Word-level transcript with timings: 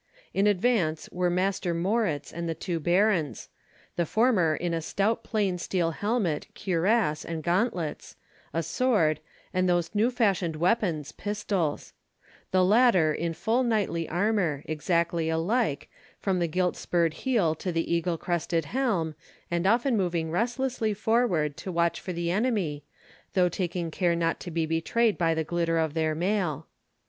In 0.33 0.47
advance 0.47 1.07
were 1.11 1.29
Master 1.29 1.75
Moritz 1.75 2.33
and 2.33 2.49
the 2.49 2.55
two 2.55 2.79
barons, 2.79 3.49
the 3.97 4.05
former 4.07 4.55
in 4.55 4.73
a 4.73 4.81
stout 4.81 5.23
plain 5.23 5.59
steel 5.59 5.91
helmet, 5.91 6.47
cuirass, 6.55 7.23
and 7.23 7.43
gauntlets, 7.43 8.15
a 8.51 8.63
sword, 8.63 9.19
and 9.53 9.69
those 9.69 9.93
new 9.93 10.09
fashioned 10.09 10.55
weapons, 10.55 11.11
pistols; 11.11 11.93
the 12.49 12.65
latter 12.65 13.13
in 13.13 13.35
full 13.35 13.61
knightly 13.61 14.09
armour, 14.09 14.63
exactly 14.65 15.29
alike, 15.29 15.87
from 16.17 16.39
the 16.39 16.47
gilt 16.47 16.75
spurred 16.75 17.13
heel 17.13 17.53
to 17.53 17.71
the 17.71 17.93
eagle 17.93 18.17
crested 18.17 18.65
helm, 18.65 19.13
and 19.51 19.67
often 19.67 19.95
moving 19.95 20.31
restlessly 20.31 20.95
forward 20.95 21.55
to 21.57 21.71
watch 21.71 21.99
for 22.01 22.11
the 22.11 22.31
enemy, 22.31 22.83
though 23.35 23.49
taking 23.49 23.91
care 23.91 24.15
not 24.15 24.39
to 24.39 24.49
be 24.49 24.65
betrayed 24.65 25.15
by 25.15 25.35
the 25.35 25.43
glitter 25.43 25.77
of 25.77 25.93
their 25.93 26.15
mail. 26.15 26.65